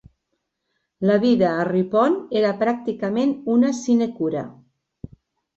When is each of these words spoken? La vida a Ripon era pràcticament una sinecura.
La 1.09 1.17
vida 1.25 1.51
a 1.63 1.65
Ripon 1.69 2.17
era 2.41 2.53
pràcticament 2.63 3.37
una 3.57 3.73
sinecura. 3.83 4.45